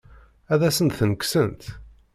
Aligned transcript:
Ad 0.53 0.61
asen-ten-kksent? 0.67 1.63